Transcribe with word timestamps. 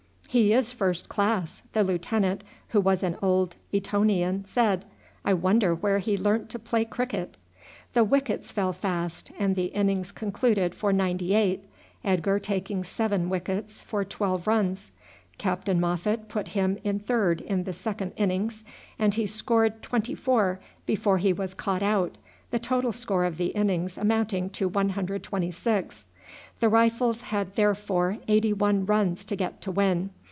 "He 0.33 0.53
is 0.53 0.71
first 0.71 1.09
class," 1.09 1.61
the 1.73 1.83
lieutenant, 1.83 2.45
who 2.69 2.79
was 2.79 3.03
an 3.03 3.17
old 3.21 3.57
Etonian, 3.73 4.45
said. 4.45 4.85
"I 5.25 5.33
wonder 5.33 5.75
where 5.75 5.99
he 5.99 6.17
learnt 6.17 6.49
to 6.51 6.57
play 6.59 6.85
cricket?" 6.85 7.35
The 7.91 8.05
wickets 8.05 8.49
fell 8.53 8.71
fast, 8.71 9.33
and 9.37 9.57
the 9.57 9.65
innings 9.65 10.13
concluded 10.13 10.73
for 10.73 10.93
98, 10.93 11.65
Edgar 12.05 12.39
taking 12.39 12.81
seven 12.85 13.27
wickets 13.29 13.81
for 13.81 14.05
twelve 14.05 14.47
runs. 14.47 14.91
Captain 15.37 15.81
Moffat 15.81 16.29
put 16.29 16.47
him 16.47 16.77
in 16.81 16.99
third 16.99 17.41
in 17.41 17.65
the 17.65 17.73
second 17.73 18.13
innings, 18.15 18.63
and 18.97 19.15
he 19.15 19.25
scored 19.25 19.81
twenty 19.83 20.15
four 20.15 20.61
before 20.85 21.17
he 21.17 21.33
was 21.33 21.53
caught 21.53 21.83
out, 21.83 22.17
the 22.51 22.59
total 22.59 22.93
score 22.93 23.25
of 23.25 23.35
the 23.35 23.47
innings 23.47 23.97
amounting 23.97 24.49
to 24.51 24.69
126. 24.69 26.07
The 26.61 26.69
Rifles 26.69 27.21
had 27.23 27.55
therefore 27.57 28.19
eighty 28.29 28.53
one 28.53 28.85
runs 28.85 29.25
to 29.25 29.35
get 29.35 29.59
to 29.63 29.71
win. 29.71 30.09